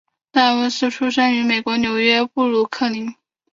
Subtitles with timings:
[0.31, 3.13] 戴维斯出生于美国纽约布鲁克林。